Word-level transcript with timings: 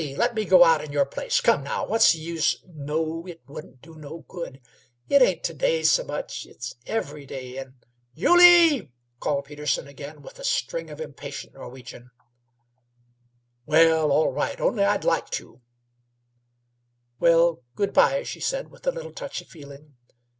let 0.17 0.33
me 0.33 0.45
go 0.45 0.63
out 0.63 0.83
in 0.83 0.91
your 0.91 1.05
place. 1.05 1.39
Come, 1.41 1.63
now; 1.63 1.85
what's 1.85 2.13
the 2.13 2.17
use" 2.17 2.57
"No; 2.65 3.23
it 3.27 3.39
wouldn't 3.45 3.83
do 3.83 3.93
no 3.93 4.25
good. 4.27 4.59
It 5.07 5.21
ain't 5.21 5.43
t'day 5.43 5.81
s' 5.81 6.03
much; 6.03 6.47
it's 6.47 6.73
every 6.87 7.27
day, 7.27 7.57
and" 7.57 7.75
"Yulie!" 8.19 8.91
called 9.19 9.45
Peterson 9.45 9.87
again, 9.87 10.23
with 10.23 10.39
a 10.39 10.43
string 10.43 10.89
of 10.89 10.99
impatient 10.99 11.53
Norwegian. 11.53 12.09
"Batter 13.67 13.89
yo' 13.89 13.89
kom 13.89 13.91
pooty 13.91 13.91
hal 13.91 14.01
quick." 14.01 14.09
"Well, 14.09 14.11
all 14.11 14.33
right, 14.33 14.59
only 14.59 14.83
I'd 14.83 15.03
like 15.03 15.29
to" 15.29 15.47
Rob 15.51 15.61
submitted. 15.61 17.15
"Well, 17.19 17.63
good 17.75 17.93
by," 17.93 18.23
she 18.23 18.39
said, 18.39 18.71
with 18.71 18.87
a 18.87 18.91
little 18.91 19.13
touch 19.13 19.39
of 19.41 19.49
feeling. 19.49 19.97